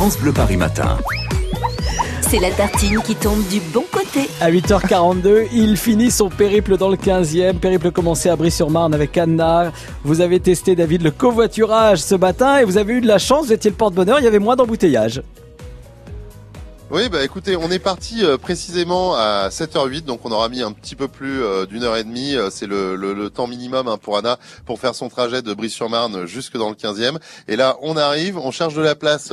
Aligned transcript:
France 0.00 0.18
Bleu 0.18 0.32
Paris 0.32 0.56
Matin. 0.56 0.96
C'est 2.22 2.38
la 2.38 2.50
tartine 2.50 3.02
qui 3.02 3.14
tombe 3.14 3.46
du 3.48 3.60
bon 3.60 3.84
côté. 3.92 4.30
À 4.40 4.50
8h42, 4.50 5.48
il 5.52 5.76
finit 5.76 6.10
son 6.10 6.30
périple 6.30 6.78
dans 6.78 6.88
le 6.88 6.96
15e. 6.96 7.58
Périple 7.58 7.90
commencé 7.90 8.30
à 8.30 8.36
Brie-sur-Marne 8.36 8.94
avec 8.94 9.18
Anna. 9.18 9.72
Vous 10.02 10.22
avez 10.22 10.40
testé, 10.40 10.74
David, 10.74 11.02
le 11.02 11.10
covoiturage 11.10 11.98
ce 11.98 12.14
matin 12.14 12.56
et 12.56 12.64
vous 12.64 12.78
avez 12.78 12.94
eu 12.94 13.02
de 13.02 13.06
la 13.06 13.18
chance, 13.18 13.48
vous 13.48 13.52
étiez 13.52 13.68
le 13.68 13.76
porte-bonheur, 13.76 14.20
il 14.20 14.24
y 14.24 14.26
avait 14.26 14.38
moins 14.38 14.56
d'embouteillage. 14.56 15.20
Oui, 16.92 17.08
bah 17.08 17.22
écoutez, 17.22 17.54
on 17.54 17.70
est 17.70 17.78
parti 17.78 18.24
euh, 18.24 18.36
précisément 18.36 19.14
à 19.14 19.48
7h08, 19.50 20.02
donc 20.02 20.24
on 20.24 20.32
aura 20.32 20.48
mis 20.48 20.60
un 20.60 20.72
petit 20.72 20.96
peu 20.96 21.06
plus 21.06 21.40
euh, 21.40 21.64
d'une 21.64 21.84
heure 21.84 21.96
et 21.96 22.02
demie. 22.02 22.34
Euh, 22.34 22.50
c'est 22.50 22.66
le, 22.66 23.28
temps 23.32 23.46
minimum 23.46 23.86
hein, 23.86 23.96
pour 23.96 24.16
Anna 24.18 24.40
pour 24.66 24.80
faire 24.80 24.96
son 24.96 25.08
trajet 25.08 25.40
de 25.40 25.54
Brie-sur-Marne 25.54 26.26
jusque 26.26 26.56
dans 26.56 26.68
le 26.68 26.74
15e. 26.74 27.18
Et 27.46 27.54
là, 27.54 27.76
on 27.80 27.96
arrive, 27.96 28.38
on 28.38 28.50
cherche 28.50 28.74
de 28.74 28.82
la 28.82 28.96
place 28.96 29.32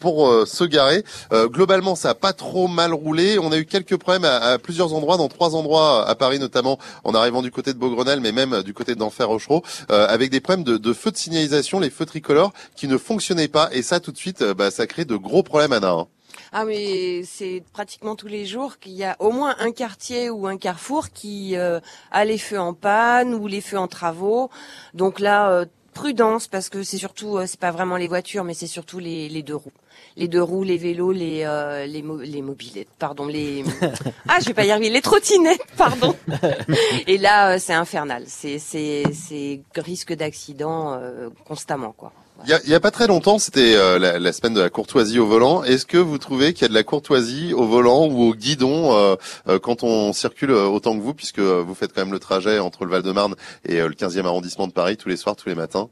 pour 0.00 0.46
se 0.46 0.64
garer. 0.64 1.04
globalement, 1.32 1.94
ça 1.94 2.10
a 2.10 2.14
pas 2.14 2.32
trop 2.32 2.66
mal 2.66 2.92
roulé. 2.92 3.38
On 3.38 3.52
a 3.52 3.58
eu 3.58 3.66
quelques 3.66 3.96
problèmes 3.96 4.24
à, 4.24 4.58
plusieurs 4.58 4.92
endroits, 4.94 5.16
dans 5.16 5.28
trois 5.28 5.54
endroits 5.54 6.08
à 6.08 6.14
Paris 6.16 6.40
notamment, 6.40 6.78
en 7.04 7.14
arrivant 7.14 7.42
du 7.42 7.52
côté 7.52 7.72
de 7.72 7.78
Beaugrenelle, 7.78 8.20
mais 8.20 8.32
même 8.32 8.62
du 8.62 8.74
côté 8.74 8.96
d'Enfer 8.96 9.28
Rochereau, 9.28 9.62
avec 9.88 10.30
des 10.30 10.40
problèmes 10.40 10.64
de, 10.64 10.76
de 10.76 10.92
feux 10.92 11.12
de 11.12 11.16
signalisation, 11.16 11.78
les 11.78 11.90
feux 11.90 12.06
tricolores 12.06 12.52
qui 12.74 12.88
ne 12.88 12.98
fonctionnaient 12.98 13.48
pas. 13.48 13.68
Et 13.72 13.82
ça, 13.82 14.00
tout 14.00 14.12
de 14.12 14.18
suite, 14.18 14.42
bah, 14.42 14.70
ça 14.70 14.86
crée 14.86 15.04
de 15.04 15.16
gros 15.16 15.44
problèmes, 15.44 15.72
Anna. 15.72 15.90
Hein. 15.90 16.06
Ah 16.52 16.64
mais 16.64 17.22
c'est 17.24 17.62
pratiquement 17.72 18.14
tous 18.14 18.28
les 18.28 18.46
jours 18.46 18.78
qu'il 18.78 18.92
y 18.92 19.04
a 19.04 19.16
au 19.18 19.30
moins 19.30 19.56
un 19.58 19.72
quartier 19.72 20.30
ou 20.30 20.46
un 20.46 20.56
carrefour 20.56 21.10
qui 21.10 21.56
euh, 21.56 21.80
a 22.10 22.24
les 22.24 22.38
feux 22.38 22.60
en 22.60 22.74
panne 22.74 23.34
ou 23.34 23.46
les 23.46 23.60
feux 23.60 23.78
en 23.78 23.88
travaux. 23.88 24.50
Donc 24.94 25.18
là, 25.20 25.50
euh, 25.50 25.64
prudence 25.92 26.46
parce 26.46 26.68
que 26.68 26.82
c'est 26.82 26.98
surtout, 26.98 27.38
euh, 27.38 27.46
c'est 27.46 27.58
pas 27.58 27.70
vraiment 27.70 27.96
les 27.96 28.06
voitures, 28.06 28.44
mais 28.44 28.54
c'est 28.54 28.66
surtout 28.66 28.98
les, 28.98 29.28
les, 29.28 29.42
deux 29.42 29.56
roues, 29.56 29.72
les 30.16 30.28
deux 30.28 30.42
roues, 30.42 30.62
les 30.62 30.76
vélos, 30.76 31.12
les 31.12 31.44
les, 31.88 32.02
les 32.02 32.42
mobilettes, 32.42 32.90
pardon, 32.98 33.26
les 33.26 33.64
ah 34.28 34.38
je 34.40 34.46
vais 34.46 34.54
pas 34.54 34.64
y 34.64 34.70
arriver, 34.70 34.90
les 34.90 35.02
trottinettes, 35.02 35.66
pardon. 35.76 36.14
Et 37.06 37.18
là, 37.18 37.58
c'est 37.58 37.74
infernal, 37.74 38.24
c'est 38.26 38.58
c'est 38.58 39.04
c'est 39.12 39.62
risque 39.76 40.12
d'accident 40.12 41.00
constamment 41.44 41.92
quoi. 41.92 42.12
Il 42.44 42.70
y 42.70 42.74
a, 42.74 42.80
pas 42.80 42.90
très 42.90 43.06
longtemps, 43.06 43.38
c'était 43.38 43.74
euh, 43.74 43.98
la, 43.98 44.32
semaine 44.32 44.54
de 44.54 44.60
la 44.60 44.70
courtoisie 44.70 45.18
au 45.18 45.26
volant. 45.26 45.64
Est-ce 45.64 45.84
que 45.84 45.96
vous 45.96 46.18
trouvez 46.18 46.52
qu'il 46.52 46.62
y 46.62 46.64
a 46.66 46.68
de 46.68 46.74
la 46.74 46.84
courtoisie 46.84 47.52
au 47.54 47.66
volant 47.66 48.06
ou 48.06 48.22
au 48.22 48.34
guidon 48.34 48.94
euh, 48.94 49.16
euh, 49.48 49.58
quand 49.58 49.82
on 49.82 50.12
circule 50.12 50.52
autant 50.52 50.96
que 50.96 51.02
vous, 51.02 51.14
puisque 51.14 51.40
vous 51.40 51.74
faites 51.74 51.92
quand 51.92 52.02
même 52.02 52.12
le 52.12 52.20
trajet 52.20 52.58
entre 52.58 52.84
le 52.84 52.90
Val-de-Marne 52.90 53.34
et 53.64 53.80
le 53.80 53.90
15e 53.90 54.26
arrondissement 54.26 54.68
de 54.68 54.72
Paris 54.72 54.96
tous 54.96 55.08
les 55.08 55.16
soirs, 55.16 55.34
tous 55.34 55.48
les 55.48 55.54
matins? 55.54 55.88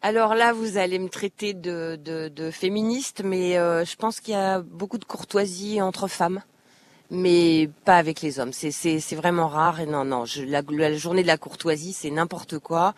Alors 0.00 0.36
là, 0.36 0.52
vous 0.52 0.76
allez 0.76 1.00
me 1.00 1.08
traiter 1.08 1.54
de 1.54 2.50
féministe, 2.52 3.22
mais 3.24 3.54
je 3.54 3.96
pense 3.96 4.20
qu'il 4.20 4.34
y 4.34 4.36
a 4.36 4.60
beaucoup 4.60 4.98
de 4.98 5.04
courtoisie 5.04 5.80
entre 5.80 6.06
femmes 6.06 6.40
mais 7.10 7.70
pas 7.84 7.96
avec 7.96 8.20
les 8.20 8.38
hommes. 8.40 8.52
C'est 8.52 8.70
c'est 8.70 9.16
vraiment 9.16 9.48
rare. 9.48 9.80
Et 9.80 9.86
non 9.86 10.04
non, 10.04 10.24
je, 10.24 10.42
la, 10.42 10.62
la 10.70 10.94
journée 10.96 11.22
de 11.22 11.26
la 11.26 11.38
courtoisie, 11.38 11.92
c'est 11.92 12.10
n'importe 12.10 12.58
quoi. 12.58 12.94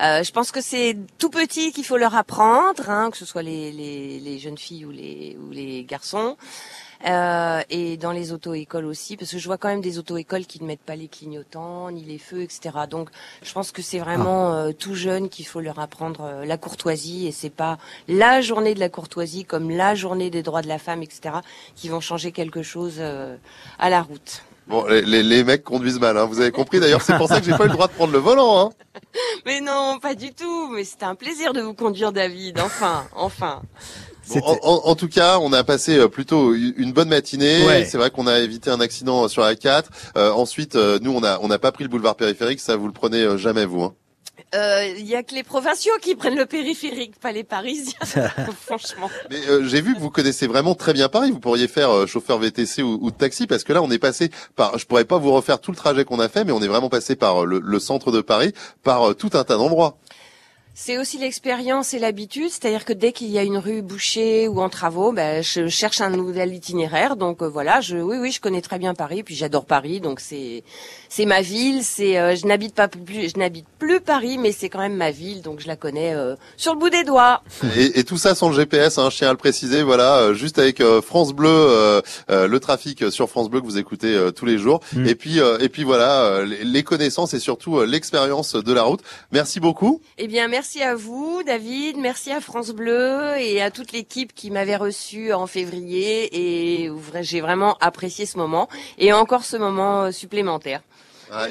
Euh, 0.00 0.22
je 0.22 0.32
pense 0.32 0.50
que 0.52 0.60
c'est 0.60 0.96
tout 1.18 1.30
petit 1.30 1.72
qu'il 1.72 1.84
faut 1.84 1.96
leur 1.96 2.14
apprendre, 2.14 2.88
hein, 2.90 3.10
que 3.10 3.16
ce 3.16 3.24
soit 3.24 3.42
les, 3.42 3.72
les, 3.72 4.20
les 4.20 4.38
jeunes 4.38 4.58
filles 4.58 4.84
ou 4.84 4.90
les 4.90 5.36
ou 5.40 5.50
les 5.50 5.84
garçons. 5.84 6.36
Euh, 7.06 7.62
et 7.68 7.96
dans 7.96 8.12
les 8.12 8.32
auto-écoles 8.32 8.86
aussi, 8.86 9.16
parce 9.16 9.30
que 9.30 9.38
je 9.38 9.46
vois 9.46 9.58
quand 9.58 9.68
même 9.68 9.82
des 9.82 9.98
auto-écoles 9.98 10.46
qui 10.46 10.62
ne 10.62 10.66
mettent 10.66 10.80
pas 10.80 10.96
les 10.96 11.08
clignotants, 11.08 11.90
ni 11.90 12.02
les 12.02 12.18
feux, 12.18 12.42
etc. 12.42 12.70
Donc, 12.88 13.10
je 13.42 13.52
pense 13.52 13.72
que 13.72 13.82
c'est 13.82 13.98
vraiment 13.98 14.52
ah. 14.52 14.56
euh, 14.56 14.72
tout 14.72 14.94
jeune 14.94 15.28
qu'il 15.28 15.46
faut 15.46 15.60
leur 15.60 15.78
apprendre 15.78 16.22
euh, 16.22 16.44
la 16.46 16.56
courtoisie, 16.56 17.26
et 17.26 17.32
c'est 17.32 17.50
pas 17.50 17.78
la 18.08 18.40
journée 18.40 18.74
de 18.74 18.80
la 18.80 18.88
courtoisie 18.88 19.44
comme 19.44 19.70
la 19.70 19.94
journée 19.94 20.30
des 20.30 20.42
droits 20.42 20.62
de 20.62 20.68
la 20.68 20.78
femme, 20.78 21.02
etc. 21.02 21.36
qui 21.76 21.88
vont 21.88 22.00
changer 22.00 22.32
quelque 22.32 22.62
chose 22.62 23.00
à 23.00 23.90
la 23.90 24.02
route. 24.02 24.42
Bon, 24.66 24.86
les, 24.86 25.22
les, 25.22 25.44
mecs 25.44 25.62
conduisent 25.62 26.00
mal, 26.00 26.16
hein. 26.16 26.24
vous 26.24 26.40
avez 26.40 26.50
compris. 26.50 26.80
D'ailleurs, 26.80 27.02
c'est 27.02 27.18
pour 27.18 27.28
ça 27.28 27.38
que 27.38 27.44
j'ai 27.44 27.56
pas 27.56 27.64
eu 27.64 27.68
le 27.68 27.74
droit 27.74 27.86
de 27.86 27.92
prendre 27.92 28.12
le 28.12 28.18
volant. 28.18 28.58
Hein. 28.60 28.70
Mais 29.46 29.60
non, 29.60 29.98
pas 30.00 30.14
du 30.14 30.32
tout. 30.32 30.68
Mais 30.68 30.84
c'était 30.84 31.04
un 31.04 31.14
plaisir 31.14 31.52
de 31.52 31.60
vous 31.60 31.74
conduire, 31.74 32.12
David. 32.12 32.58
Enfin, 32.60 33.04
enfin 33.14 33.60
en, 34.62 34.94
tout 34.94 35.08
cas, 35.08 35.38
on 35.38 35.52
a 35.52 35.64
passé 35.64 35.98
euh, 35.98 36.08
plutôt 36.08 36.54
une 36.54 36.92
bonne 36.92 37.08
matinée. 37.08 37.84
C'est 37.84 37.98
vrai 37.98 38.10
qu'on 38.10 38.26
a 38.26 38.38
évité 38.40 38.70
un 38.70 38.80
accident 38.80 39.28
sur 39.28 39.42
la 39.42 39.54
4. 39.54 39.90
Euh, 40.16 40.30
ensuite, 40.32 40.76
euh, 40.76 40.98
nous, 41.00 41.12
on 41.12 41.22
a 41.22 41.38
on 41.40 41.48
n'a 41.48 41.58
pas 41.58 41.72
pris 41.72 41.84
le 41.84 41.90
boulevard 41.90 42.16
périphérique. 42.16 42.60
Ça, 42.60 42.76
vous 42.76 42.86
le 42.86 42.92
prenez 42.92 43.38
jamais, 43.38 43.64
vous. 43.64 43.82
Hein. 43.82 43.94
Il 44.52 45.06
y 45.06 45.16
a 45.16 45.24
que 45.24 45.34
les 45.34 45.42
provinciaux 45.42 45.94
qui 46.00 46.14
prennent 46.14 46.36
le 46.36 46.46
périphérique, 46.46 47.18
pas 47.18 47.32
les 47.32 47.42
Parisiens, 47.42 47.98
franchement. 48.64 49.10
Mais 49.28 49.40
j'ai 49.64 49.80
vu 49.80 49.96
que 49.96 50.00
vous 50.00 50.10
connaissez 50.10 50.46
vraiment 50.46 50.76
très 50.76 50.92
bien 50.92 51.08
Paris. 51.08 51.32
Vous 51.32 51.40
pourriez 51.40 51.66
faire 51.66 52.06
chauffeur 52.06 52.38
VTC 52.38 52.82
ou, 52.82 53.10
de 53.10 53.16
taxi 53.16 53.48
parce 53.48 53.64
que 53.64 53.72
là, 53.72 53.82
on 53.82 53.90
est 53.90 53.98
passé 53.98 54.30
par. 54.54 54.78
Je 54.78 54.86
pourrais 54.86 55.04
pas 55.04 55.18
vous 55.18 55.32
refaire 55.32 55.60
tout 55.60 55.72
le 55.72 55.76
trajet 55.76 56.04
qu'on 56.04 56.20
a 56.20 56.28
fait, 56.28 56.44
mais 56.44 56.52
on 56.52 56.62
est 56.62 56.68
vraiment 56.68 56.88
passé 56.88 57.16
par 57.16 57.46
le, 57.46 57.58
le 57.58 57.78
centre 57.80 58.12
de 58.12 58.20
Paris, 58.20 58.52
par 58.84 59.16
tout 59.16 59.30
un 59.34 59.42
tas 59.42 59.56
d'endroits. 59.56 59.98
C'est 60.76 60.98
aussi 60.98 61.18
l'expérience 61.18 61.94
et 61.94 62.00
l'habitude, 62.00 62.50
c'est-à-dire 62.50 62.84
que 62.84 62.92
dès 62.92 63.12
qu'il 63.12 63.28
y 63.28 63.38
a 63.38 63.44
une 63.44 63.58
rue 63.58 63.80
bouchée 63.80 64.48
ou 64.48 64.60
en 64.60 64.68
travaux, 64.68 65.12
ben, 65.12 65.40
je 65.40 65.68
cherche 65.68 66.00
un 66.00 66.10
nouvel 66.10 66.52
itinéraire. 66.52 67.14
Donc 67.14 67.42
euh, 67.42 67.48
voilà, 67.48 67.80
je, 67.80 67.96
oui, 67.96 68.16
oui, 68.18 68.32
je 68.32 68.40
connais 68.40 68.60
très 68.60 68.80
bien 68.80 68.92
Paris, 68.92 69.22
puis 69.22 69.36
j'adore 69.36 69.66
Paris, 69.66 70.00
donc 70.00 70.18
c'est, 70.18 70.64
c'est 71.08 71.26
ma 71.26 71.42
ville. 71.42 71.84
C'est, 71.84 72.18
euh, 72.18 72.34
je 72.34 72.48
n'habite 72.48 72.74
pas 72.74 72.88
plus, 72.88 73.30
je 73.30 73.38
n'habite 73.38 73.66
plus 73.78 74.00
Paris, 74.00 74.36
mais 74.36 74.50
c'est 74.50 74.68
quand 74.68 74.80
même 74.80 74.96
ma 74.96 75.12
ville, 75.12 75.42
donc 75.42 75.60
je 75.60 75.68
la 75.68 75.76
connais 75.76 76.12
euh, 76.12 76.34
sur 76.56 76.74
le 76.74 76.80
bout 76.80 76.90
des 76.90 77.04
doigts. 77.04 77.44
Et, 77.76 78.00
et, 78.00 78.04
tout 78.04 78.18
ça 78.18 78.34
sans 78.34 78.48
le 78.48 78.56
GPS, 78.56 78.98
hein, 78.98 79.10
je 79.10 79.16
tiens 79.18 79.28
à 79.28 79.32
le 79.32 79.38
préciser. 79.38 79.84
Voilà, 79.84 80.34
juste 80.34 80.58
avec 80.58 80.82
France 81.02 81.32
Bleu, 81.32 82.02
le 82.28 82.58
trafic 82.58 83.10
sur 83.10 83.28
France 83.30 83.48
Bleu 83.48 83.60
que 83.60 83.66
vous 83.66 83.78
écoutez 83.78 84.30
tous 84.34 84.44
les 84.44 84.58
jours. 84.58 84.80
Mm. 84.92 85.06
Et 85.06 85.14
puis, 85.14 85.38
et 85.38 85.68
puis 85.68 85.84
voilà, 85.84 86.44
les 86.44 86.82
connaissances 86.82 87.34
et 87.34 87.40
surtout 87.40 87.82
l'expérience 87.82 88.54
de 88.54 88.72
la 88.72 88.82
route. 88.82 89.00
Merci 89.32 89.60
beaucoup. 89.60 90.00
Eh 90.18 90.28
bien, 90.28 90.46
merci 90.48 90.63
merci 90.64 90.82
à 90.82 90.94
vous, 90.94 91.42
David. 91.44 91.98
Merci 91.98 92.32
à 92.32 92.40
France 92.40 92.70
Bleu 92.70 93.36
et 93.36 93.60
à 93.60 93.70
toute 93.70 93.92
l'équipe 93.92 94.32
qui 94.32 94.50
m'avait 94.50 94.76
reçu 94.76 95.30
en 95.34 95.46
février. 95.46 96.30
Et 96.32 96.90
j'ai 97.20 97.42
vraiment 97.42 97.76
apprécié 97.82 98.24
ce 98.24 98.38
moment 98.38 98.70
et 98.96 99.12
encore 99.12 99.44
ce 99.44 99.58
moment 99.58 100.10
supplémentaire. 100.10 100.80
Ah, 101.36 101.46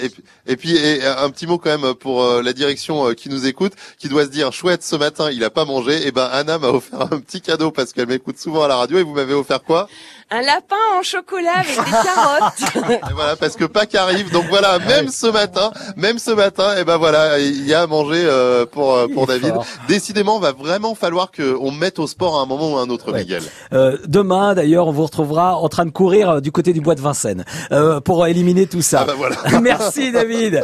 et, 0.48 0.56
puis 0.56 0.78
un 1.04 1.30
petit 1.30 1.46
mot 1.46 1.58
quand 1.58 1.78
même 1.78 1.94
pour 1.94 2.24
euh, 2.24 2.42
la 2.42 2.54
direction 2.54 3.10
euh, 3.10 3.14
qui 3.14 3.30
nous 3.30 3.48
écoute, 3.48 3.74
qui 3.98 4.08
doit 4.08 4.24
se 4.24 4.30
dire 4.30 4.54
chouette 4.54 4.84
ce 4.84 4.96
matin 4.96 5.30
il 5.32 5.44
a 5.44 5.50
pas 5.50 5.66
mangé. 5.66 5.94
Et 6.04 6.08
eh 6.08 6.12
ben 6.12 6.30
Anna 6.32 6.58
m'a 6.58 6.70
offert 6.70 7.02
un 7.02 7.20
petit 7.20 7.42
cadeau 7.42 7.72
parce 7.72 7.92
qu'elle 7.92 8.08
m'écoute 8.08 8.38
souvent 8.38 8.64
à 8.64 8.68
la 8.68 8.76
radio 8.78 8.98
et 9.00 9.04
vous 9.04 9.14
m'avez 9.14 9.34
offert 9.34 9.62
quoi? 9.62 9.88
Un 10.32 10.42
lapin 10.42 10.76
en 10.98 11.04
chocolat 11.04 11.58
avec 11.58 11.76
des 11.76 11.92
carottes. 11.92 13.00
Et 13.10 13.14
voilà, 13.14 13.36
parce 13.36 13.56
que 13.56 13.66
Pâques 13.66 13.94
arrive, 13.94 14.32
donc 14.32 14.46
voilà, 14.50 14.80
même 14.80 15.10
ce 15.10 15.28
matin, 15.28 15.72
même 15.96 16.18
ce 16.18 16.32
matin, 16.32 16.76
et 16.76 16.80
eh 16.82 16.84
ben 16.84 16.98
voilà, 16.98 17.40
il 17.40 17.68
y 17.68 17.74
a 17.74 17.84
à 17.84 17.88
manger 17.88 18.24
euh, 18.26 18.66
pour 18.66 18.96
euh, 18.96 19.08
pour 19.14 19.28
David. 19.28 19.54
Décidément, 19.88 20.40
va 20.40 20.52
vraiment 20.52 20.96
falloir 20.96 21.30
que 21.30 21.56
on 21.60 21.72
mette 21.72 22.00
au 22.00 22.08
sport 22.08 22.40
à 22.40 22.42
un 22.42 22.46
moment 22.46 22.74
ou 22.74 22.78
à 22.78 22.82
un 22.82 22.90
autre, 22.90 23.14
Miguel. 23.14 23.44
Euh, 23.74 23.98
demain, 24.08 24.54
d'ailleurs, 24.54 24.88
on 24.88 24.92
vous 24.92 25.04
retrouvera 25.04 25.58
en 25.58 25.70
train 25.70 25.86
de 25.86 25.92
courir 25.92 26.30
euh, 26.30 26.42
du 26.42 26.52
côté 26.52 26.74
du 26.74 26.82
bois 26.82 26.96
de 26.96 27.02
Vincennes 27.02 27.46
euh, 27.72 28.00
pour 28.00 28.26
éliminer 28.26 28.68
tout 28.68 28.82
ça. 28.82 29.02
Ah 29.02 29.06
bah 29.06 29.14
voilà. 29.18 29.36
Merci 29.80 30.12
David. 30.12 30.64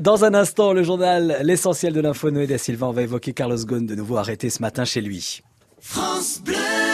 dans 0.00 0.24
un 0.24 0.34
instant, 0.34 0.72
le 0.72 0.82
journal 0.82 1.38
L'essentiel 1.42 1.92
de 1.92 2.00
l'info 2.00 2.30
Noé 2.30 2.46
da 2.46 2.58
Silva, 2.58 2.86
on 2.86 2.92
va 2.92 3.02
évoquer 3.02 3.32
Carlos 3.32 3.56
Ghosn 3.56 3.86
de 3.86 3.94
nouveau 3.94 4.16
arrêté 4.16 4.50
ce 4.50 4.60
matin 4.60 4.84
chez 4.84 5.00
lui. 5.00 5.42
France 5.80 6.40
Bleu 6.44 6.85